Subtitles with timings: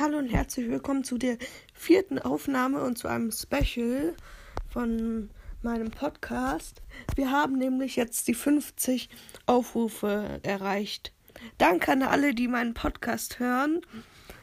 [0.00, 1.38] Hallo und herzlich willkommen zu der
[1.74, 4.14] vierten Aufnahme und zu einem Special
[4.68, 5.28] von
[5.60, 6.82] meinem Podcast.
[7.16, 9.08] Wir haben nämlich jetzt die 50
[9.46, 11.12] Aufrufe erreicht.
[11.58, 13.80] Danke an alle, die meinen Podcast hören.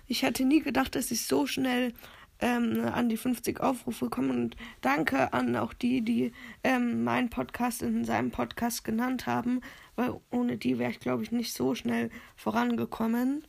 [0.08, 1.94] Ich hätte nie gedacht, dass ich so schnell
[2.42, 6.34] ähm, an die 50 Aufrufe komme und danke an auch die, die
[6.66, 9.62] ähm, meinen Podcast in seinem Podcast genannt haben,
[9.96, 13.48] weil ohne die wäre ich, glaube ich, nicht so schnell vorangekommen.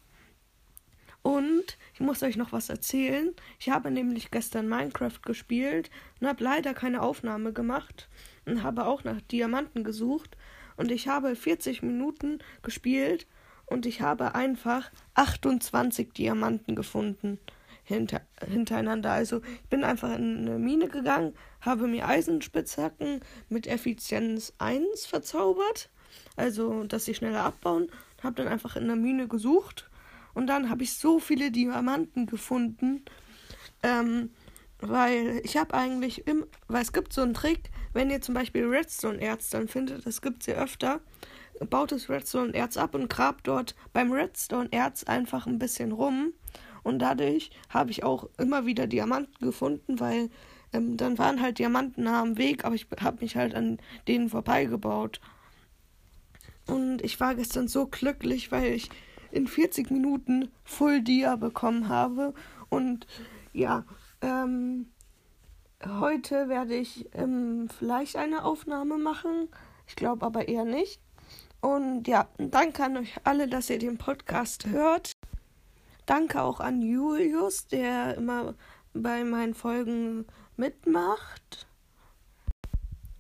[1.23, 3.34] Und ich muss euch noch was erzählen.
[3.59, 8.09] Ich habe nämlich gestern Minecraft gespielt und habe leider keine Aufnahme gemacht
[8.45, 10.37] und habe auch nach Diamanten gesucht.
[10.77, 13.27] Und ich habe 40 Minuten gespielt
[13.66, 17.38] und ich habe einfach 28 Diamanten gefunden
[17.83, 19.12] hinter, hintereinander.
[19.12, 25.91] Also ich bin einfach in eine Mine gegangen, habe mir Eisenspitzhacken mit Effizienz 1 verzaubert.
[26.37, 27.88] Also, dass sie schneller abbauen.
[28.23, 29.88] Habe dann einfach in der Mine gesucht
[30.37, 33.02] und dann habe ich so viele Diamanten gefunden.
[33.82, 34.29] Ähm,
[34.78, 38.66] weil ich habe eigentlich, im, weil es gibt so einen Trick, wenn ihr zum Beispiel
[38.66, 41.01] Redstone-Erz dann findet, das gibt es ja öfter,
[41.70, 46.34] baut das Redstone-Erz ab und grabt dort beim Redstone-Erz einfach ein bisschen rum.
[46.82, 50.28] Und dadurch habe ich auch immer wieder Diamanten gefunden, weil
[50.74, 55.18] ähm, dann waren halt Diamanten am Weg, aber ich habe mich halt an denen vorbeigebaut.
[56.66, 58.90] Und ich war gestern so glücklich, weil ich
[59.37, 62.34] in 40 Minuten Full Dia bekommen habe.
[62.68, 63.06] Und
[63.52, 63.84] ja,
[64.22, 64.87] ähm,
[65.84, 69.48] heute werde ich ähm, vielleicht eine Aufnahme machen.
[69.87, 71.00] Ich glaube aber eher nicht.
[71.60, 75.12] Und ja, danke an euch alle, dass ihr den Podcast hört.
[76.06, 78.54] Danke auch an Julius, der immer
[78.94, 80.26] bei meinen Folgen
[80.56, 81.66] mitmacht.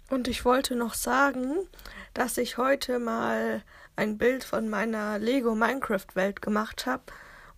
[0.08, 1.56] Und ich wollte noch sagen,
[2.14, 3.62] dass ich heute mal
[3.96, 7.04] ein Bild von meiner Lego Minecraft Welt gemacht habe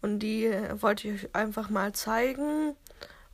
[0.00, 2.76] und die äh, wollte ich euch einfach mal zeigen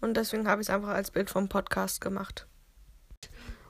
[0.00, 2.46] und deswegen habe ich es einfach als Bild vom Podcast gemacht.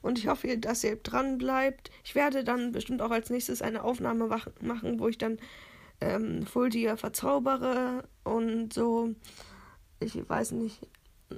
[0.02, 1.90] Und ich hoffe, dass ihr dran bleibt.
[2.04, 4.28] Ich werde dann bestimmt auch als nächstes eine Aufnahme
[4.60, 5.38] machen, wo ich dann
[6.00, 9.14] ähm, Full Dia verzaubere und so.
[10.00, 10.86] Ich weiß nicht.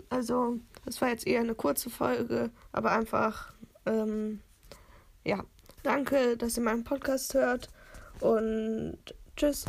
[0.08, 3.54] Also, das war jetzt eher eine kurze Folge, aber einfach,
[3.86, 4.40] ähm,
[5.24, 5.44] ja.
[5.84, 7.68] Danke, dass ihr meinen Podcast hört
[8.21, 8.99] und
[9.37, 9.66] tschüss.